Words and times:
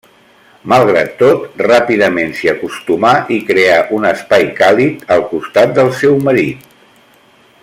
Malgrat 0.71 1.11
tot, 1.19 1.43
ràpidament 1.71 2.33
s'hi 2.39 2.51
acostumà 2.53 3.13
i 3.37 3.39
creà 3.51 3.77
un 3.99 4.09
espai 4.15 4.49
càlid 4.63 5.07
al 5.17 5.25
costat 5.35 5.79
del 5.81 5.97
seu 6.03 6.21
marit. 6.31 6.69